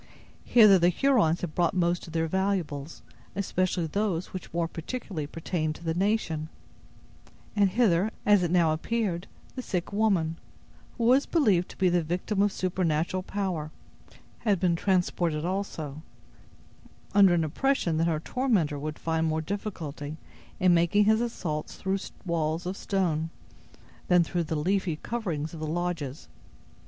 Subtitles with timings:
[0.45, 3.03] Hither the Hurons had brought most of their valuables,
[3.35, 6.49] especially those which more particularly pertained to the nation;
[7.55, 10.37] and hither, as it now appeared, the sick woman,
[10.97, 13.69] who was believed to be the victim of supernatural power,
[14.39, 16.01] had been transported also,
[17.13, 20.17] under an impression that her tormentor would find more difficulty
[20.59, 23.29] in making his assaults through walls of stone
[24.07, 26.27] than through the leafy coverings of the lodges.